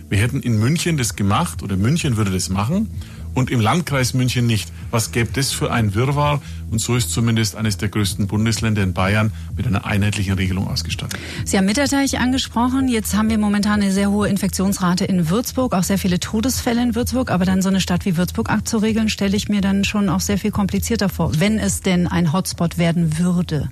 [0.09, 2.89] wir hätten in München das gemacht oder München würde das machen
[3.33, 4.71] und im Landkreis München nicht.
[4.91, 6.41] Was gäbe das für ein Wirrwarr?
[6.71, 11.19] Und so ist zumindest eines der größten Bundesländer in Bayern mit einer einheitlichen Regelung ausgestattet.
[11.45, 12.87] Sie haben Mitterteich angesprochen.
[12.87, 16.95] Jetzt haben wir momentan eine sehr hohe Infektionsrate in Würzburg, auch sehr viele Todesfälle in
[16.95, 17.31] Würzburg.
[17.31, 20.37] Aber dann so eine Stadt wie Würzburg abzuregeln, stelle ich mir dann schon auch sehr
[20.37, 23.69] viel komplizierter vor, wenn es denn ein Hotspot werden würde.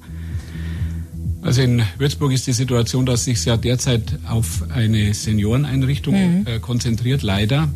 [1.43, 6.45] Also in Würzburg ist die Situation, dass sich ja derzeit auf eine Senioreneinrichtung mhm.
[6.45, 7.67] äh, konzentriert, leider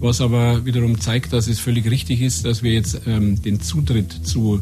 [0.00, 4.12] was aber wiederum zeigt, dass es völlig richtig ist, dass wir jetzt ähm, den Zutritt
[4.12, 4.60] zu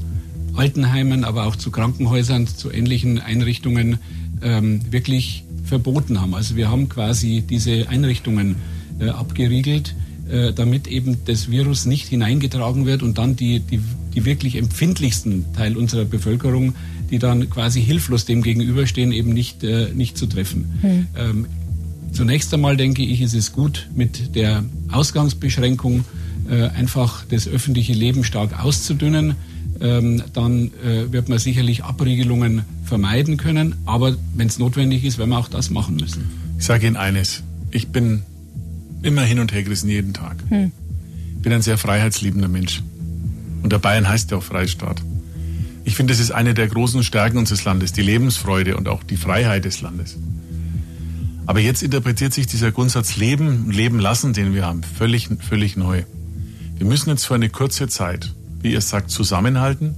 [0.55, 3.99] Altenheimen, aber auch zu Krankenhäusern, zu ähnlichen Einrichtungen
[4.43, 6.35] ähm, wirklich verboten haben.
[6.35, 8.57] Also wir haben quasi diese Einrichtungen
[8.99, 9.95] äh, abgeriegelt,
[10.31, 13.81] äh, damit eben das Virus nicht hineingetragen wird und dann die, die,
[14.15, 16.75] die wirklich empfindlichsten Teil unserer Bevölkerung,
[17.11, 20.79] die dann quasi hilflos dem gegenüberstehen, eben nicht, äh, nicht zu treffen.
[20.81, 21.07] Hm.
[21.17, 21.47] Ähm,
[22.17, 26.07] Zunächst einmal denke ich, ist es gut, mit der Ausgangsbeschränkung
[26.49, 29.35] äh, einfach das öffentliche Leben stark auszudünnen.
[29.83, 33.75] Ähm, dann äh, wird man sicherlich Abriegelungen vermeiden können.
[33.85, 36.25] Aber wenn es notwendig ist, werden wir auch das machen müssen.
[36.59, 37.43] Ich sage Ihnen eines.
[37.71, 38.23] Ich bin
[39.03, 40.37] immer hin und her gerissen, jeden Tag.
[40.49, 40.73] Hm.
[41.37, 42.83] Ich bin ein sehr freiheitsliebender Mensch.
[43.63, 45.03] Und der Bayern heißt ja auch Freistaat.
[45.85, 49.19] Ich finde, das ist eine der großen Stärken unseres Landes, die Lebensfreude und auch die
[49.19, 50.17] Freiheit des Landes.
[51.47, 56.03] Aber jetzt interpretiert sich dieser Grundsatz Leben, Leben lassen, den wir haben, völlig, völlig neu.
[56.77, 59.95] Wir müssen jetzt für eine kurze Zeit, wie ihr sagt, zusammenhalten.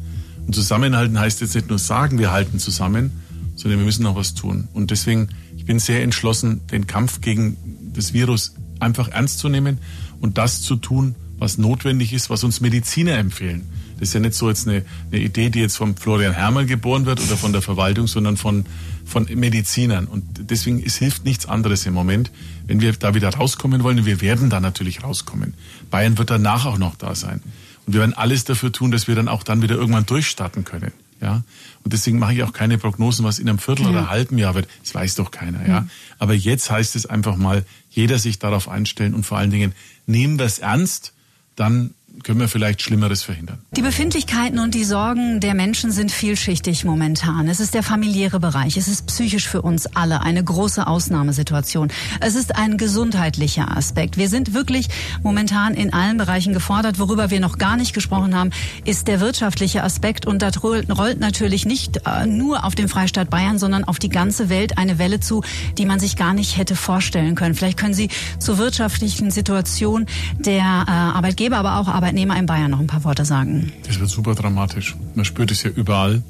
[0.47, 3.13] Und zusammenhalten heißt jetzt nicht nur sagen, wir halten zusammen,
[3.57, 4.69] sondern wir müssen noch was tun.
[4.75, 7.57] Und deswegen, ich bin sehr entschlossen, den Kampf gegen
[7.95, 9.79] das Virus einfach ernst zu nehmen
[10.21, 13.69] und das zu tun, was notwendig ist, was uns Mediziner empfehlen.
[13.99, 17.07] Das ist ja nicht so jetzt eine, eine Idee, die jetzt vom Florian Herrmann geboren
[17.07, 18.67] wird oder von der Verwaltung, sondern von,
[19.09, 20.07] von Medizinern.
[20.07, 22.31] Und deswegen, es hilft nichts anderes im Moment,
[22.67, 23.99] wenn wir da wieder rauskommen wollen.
[23.99, 25.55] Und wir werden da natürlich rauskommen.
[25.91, 27.43] Bayern wird danach auch noch da sein.
[27.87, 30.93] Und wir werden alles dafür tun, dass wir dann auch dann wieder irgendwann durchstarten können.
[31.21, 31.43] Ja,
[31.83, 33.91] und deswegen mache ich auch keine Prognosen, was in einem Viertel ja.
[33.91, 34.69] oder halben Jahr wird.
[34.83, 35.81] Das weiß doch keiner, ja.
[35.81, 35.91] Mhm.
[36.19, 39.73] Aber jetzt heißt es einfach mal, jeder sich darauf einstellen und vor allen Dingen
[40.07, 41.13] nehmen wir es ernst,
[41.57, 43.59] dann können wir vielleicht Schlimmeres verhindern.
[43.77, 47.49] Die Befindlichkeiten und die Sorgen der Menschen sind vielschichtig momentan.
[47.49, 48.77] Es ist der familiäre Bereich.
[48.77, 51.89] Es ist psychisch für uns alle eine große Ausnahmesituation.
[52.21, 54.17] Es ist ein gesundheitlicher Aspekt.
[54.17, 54.89] Wir sind wirklich
[55.23, 56.99] momentan in allen Bereichen gefordert.
[56.99, 58.51] Worüber wir noch gar nicht gesprochen haben,
[58.85, 60.27] ist der wirtschaftliche Aspekt.
[60.27, 64.49] Und da rollt natürlich nicht äh, nur auf den Freistaat Bayern, sondern auf die ganze
[64.49, 65.43] Welt eine Welle zu,
[65.77, 67.55] die man sich gar nicht hätte vorstellen können.
[67.55, 70.07] Vielleicht können Sie zur wirtschaftlichen Situation
[70.39, 73.71] der äh, Arbeitgeber, aber auch Arbeitgeber Arbeitnehmer in Bayern noch ein paar Worte sagen.
[73.87, 74.97] Das wird super dramatisch.
[75.15, 76.23] Man spürt es ja überall.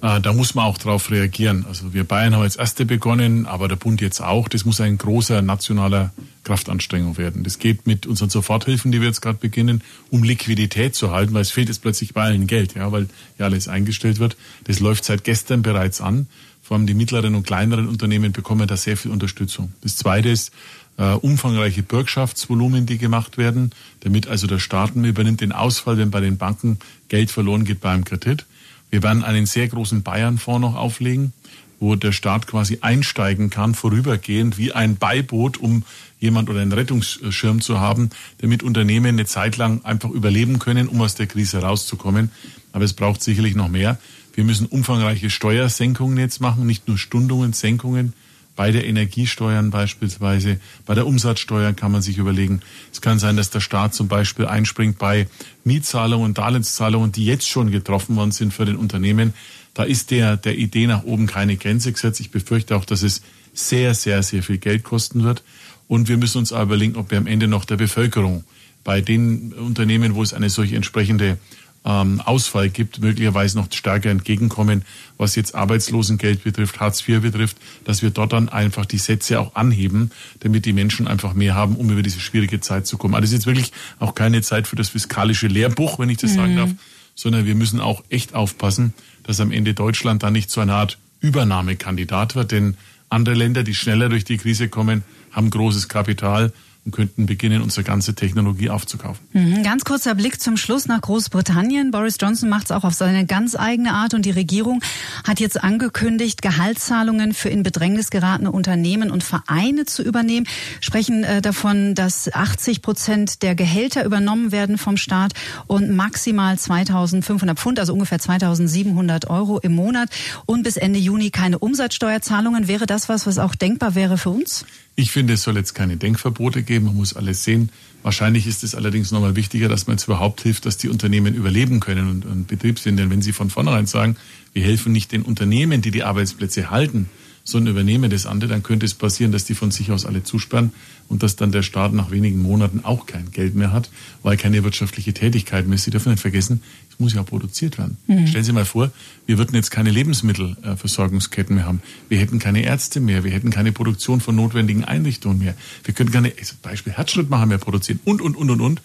[0.00, 1.66] Äh, da muss man auch darauf reagieren.
[1.68, 4.48] Also wir Bayern haben als Erste begonnen, aber der Bund jetzt auch.
[4.48, 7.44] Das muss ein großer nationaler Kraftanstrengung werden.
[7.44, 11.42] Das geht mit unseren Soforthilfen, die wir jetzt gerade beginnen, um Liquidität zu halten, weil
[11.42, 14.38] es fehlt jetzt plötzlich bei allen Geld, ja, weil ja alles eingestellt wird.
[14.64, 16.28] Das läuft seit gestern bereits an.
[16.62, 19.74] Vor allem die mittleren und kleineren Unternehmen bekommen da sehr viel Unterstützung.
[19.82, 20.50] Das Zweite ist,
[20.96, 26.20] äh, umfangreiche Bürgschaftsvolumen, die gemacht werden, damit also der Staat übernimmt den Ausfall, wenn bei
[26.20, 26.78] den Banken
[27.08, 28.46] Geld verloren geht beim Kredit.
[28.90, 31.32] Wir werden einen sehr großen Bayernfonds noch auflegen,
[31.80, 35.82] wo der Staat quasi einsteigen kann, vorübergehend wie ein Beiboot, um
[36.20, 41.00] jemand oder einen Rettungsschirm zu haben, damit Unternehmen eine Zeit lang einfach überleben können, um
[41.00, 42.30] aus der Krise rauszukommen.
[42.72, 43.98] Aber es braucht sicherlich noch mehr.
[44.34, 48.14] Wir müssen umfangreiche Steuersenkungen jetzt machen, nicht nur Stundungen, Senkungen.
[48.56, 52.60] Bei der Energiesteuern beispielsweise, bei der Umsatzsteuer kann man sich überlegen.
[52.92, 55.26] Es kann sein, dass der Staat zum Beispiel einspringt bei
[55.64, 59.34] Mietzahlungen und Darlehenszahlungen, die jetzt schon getroffen worden sind für den Unternehmen.
[59.74, 62.20] Da ist der, der Idee nach oben keine Grenze gesetzt.
[62.20, 65.42] Ich befürchte auch, dass es sehr, sehr, sehr viel Geld kosten wird.
[65.88, 68.44] Und wir müssen uns aber überlegen, ob wir am Ende noch der Bevölkerung
[68.84, 71.38] bei den Unternehmen, wo es eine solche entsprechende
[71.84, 74.84] ähm, Ausfall gibt, möglicherweise noch stärker entgegenkommen,
[75.18, 79.54] was jetzt Arbeitslosengeld betrifft, Hartz IV betrifft, dass wir dort dann einfach die Sätze auch
[79.54, 83.14] anheben, damit die Menschen einfach mehr haben, um über diese schwierige Zeit zu kommen.
[83.14, 86.32] Aber das ist jetzt wirklich auch keine Zeit für das fiskalische Lehrbuch, wenn ich das
[86.32, 86.36] mhm.
[86.36, 86.70] sagen darf,
[87.14, 90.98] sondern wir müssen auch echt aufpassen, dass am Ende Deutschland dann nicht zu einer Art
[91.20, 92.76] Übernahmekandidat wird, denn
[93.08, 96.52] andere Länder, die schneller durch die Krise kommen, haben großes Kapital
[96.84, 99.26] und könnten beginnen, unsere ganze Technologie aufzukaufen.
[99.32, 99.62] Mhm.
[99.62, 101.90] Ganz kurzer Blick zum Schluss nach Großbritannien.
[101.90, 104.82] Boris Johnson macht es auch auf seine ganz eigene Art und die Regierung
[105.26, 110.46] hat jetzt angekündigt, Gehaltszahlungen für in Bedrängnis geratene Unternehmen und Vereine zu übernehmen.
[110.80, 115.32] Sprechen äh, davon, dass 80 Prozent der Gehälter übernommen werden vom Staat
[115.66, 120.10] und maximal 2500 Pfund, also ungefähr 2700 Euro im Monat
[120.44, 122.68] und bis Ende Juni keine Umsatzsteuerzahlungen.
[122.68, 124.66] Wäre das was, was auch denkbar wäre für uns?
[124.96, 126.86] Ich finde, es soll jetzt keine Denkverbote geben.
[126.86, 127.70] Man muss alles sehen.
[128.04, 131.80] Wahrscheinlich ist es allerdings nochmal wichtiger, dass man jetzt überhaupt hilft, dass die Unternehmen überleben
[131.80, 132.96] können und, und Betrieb sind.
[132.98, 134.16] Denn wenn Sie von vornherein sagen,
[134.52, 137.08] wir helfen nicht den Unternehmen, die die Arbeitsplätze halten,
[137.44, 140.72] sondern übernehmen das andere, dann könnte es passieren, dass die von sich aus alle zusperren
[141.08, 143.90] und dass dann der Staat nach wenigen Monaten auch kein Geld mehr hat,
[144.22, 145.84] weil keine wirtschaftliche Tätigkeit mehr ist.
[145.84, 146.62] Sie dürfen nicht vergessen,
[146.94, 147.96] es muss ja auch produziert werden.
[148.06, 148.28] Mhm.
[148.28, 148.92] Stellen Sie mal vor,
[149.26, 151.82] wir würden jetzt keine Lebensmittelversorgungsketten mehr haben.
[152.08, 153.24] Wir hätten keine Ärzte mehr.
[153.24, 155.54] Wir hätten keine Produktion von notwendigen Einrichtungen mehr.
[155.82, 158.82] Wir könnten keine, Beispiel Herzschrittmacher mehr produzieren und, und, und, und, und.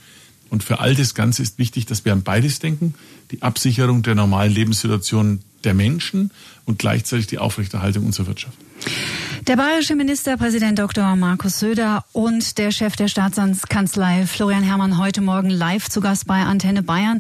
[0.49, 2.95] Und für all das Ganze ist wichtig, dass wir an beides denken.
[3.29, 6.31] Die Absicherung der normalen Lebenssituation der Menschen
[6.65, 8.57] und gleichzeitig die Aufrechterhaltung unserer Wirtschaft.
[9.49, 11.15] Der bayerische Ministerpräsident Dr.
[11.15, 16.43] Markus Söder und der Chef der Staatsanwaltskanzlei Florian Herrmann heute Morgen live zu Gast bei
[16.43, 17.17] Antenne Bayern.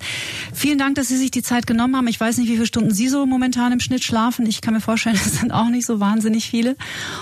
[0.53, 2.07] Vielen Dank, dass Sie sich die Zeit genommen haben.
[2.07, 4.45] Ich weiß nicht, wie viele Stunden Sie so momentan im Schnitt schlafen.
[4.45, 6.75] Ich kann mir vorstellen, das sind auch nicht so wahnsinnig viele.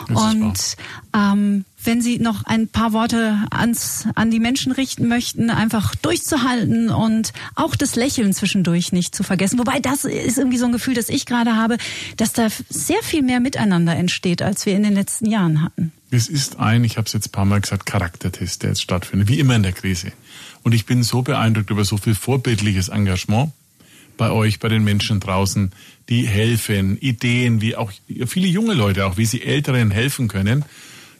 [0.10, 0.76] Und
[1.16, 6.90] ähm, wenn Sie noch ein paar Worte ans, an die Menschen richten möchten, einfach durchzuhalten
[6.90, 9.58] und auch das Lächeln zwischendurch nicht zu vergessen.
[9.58, 11.78] Wobei das ist irgendwie so ein Gefühl, das ich gerade habe,
[12.18, 15.94] dass da sehr viel mehr Miteinander entsteht, als wir in den letzten Jahren hatten.
[16.12, 19.30] Es ist ein, ich habe es jetzt ein paar Mal gesagt, Charaktertest, der jetzt stattfindet,
[19.30, 20.12] wie immer in der Krise.
[20.64, 23.52] Und ich bin so beeindruckt über so viel vorbildliches Engagement
[24.18, 25.72] bei euch, bei den Menschen draußen,
[26.10, 27.92] die helfen, Ideen, wie auch
[28.26, 30.66] viele junge Leute, auch wie sie Älteren helfen können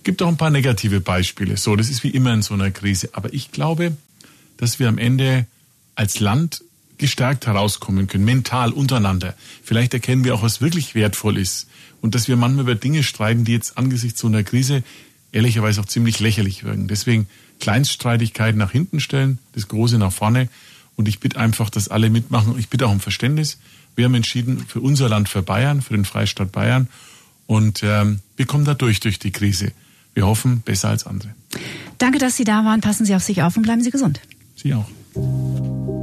[0.04, 1.58] gibt auch ein paar negative Beispiele.
[1.58, 3.10] So, das ist wie immer in so einer Krise.
[3.14, 3.96] Aber ich glaube,
[4.58, 5.46] dass wir am Ende
[5.96, 6.64] als Land
[6.98, 9.36] gestärkt herauskommen können, mental untereinander.
[9.64, 11.68] Vielleicht erkennen wir auch, was wirklich wertvoll ist.
[12.02, 14.84] Und dass wir manchmal über Dinge streiten, die jetzt angesichts so einer Krise
[15.32, 16.88] ehrlicherweise auch ziemlich lächerlich wirken.
[16.88, 17.28] Deswegen
[17.60, 20.50] Kleinststreitigkeiten nach hinten stellen, das Große nach vorne.
[20.96, 22.58] Und ich bitte einfach, dass alle mitmachen.
[22.58, 23.60] Ich bitte auch um Verständnis.
[23.96, 26.88] Wir haben entschieden für unser Land, für Bayern, für den Freistaat Bayern.
[27.46, 29.72] Und ähm, wir kommen da durch, durch die Krise
[30.18, 31.30] wir hoffen, besser als andere.
[32.00, 32.82] Danke, dass Sie da waren.
[32.82, 34.20] Passen Sie auf sich auf und bleiben Sie gesund.
[34.56, 35.97] Sie auch.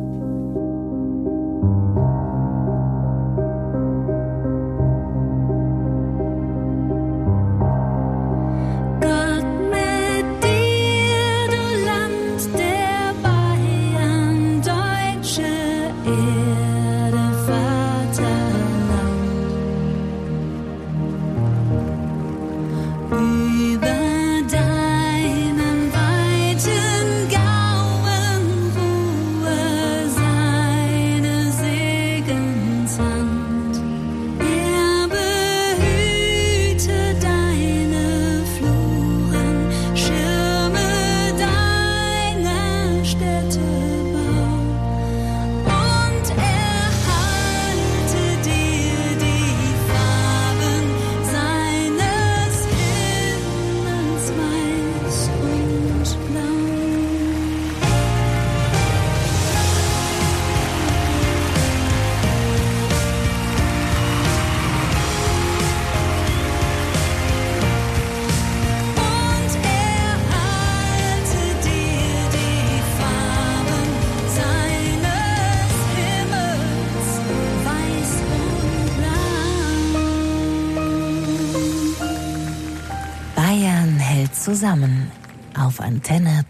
[85.95, 86.44] Antenne Bayern.